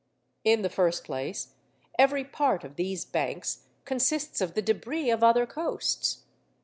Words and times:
In 0.43 0.63
the 0.63 0.69
first 0.71 1.03
place, 1.03 1.49
every 1.99 2.23
part 2.23 2.63
of 2.63 2.75
these 2.75 3.05
banks 3.05 3.65
consists 3.85 4.41
of 4.41 4.55
the 4.55 4.61
debris 4.63 5.11
of 5.11 5.23
other 5.23 5.45
coasts. 5.45 6.23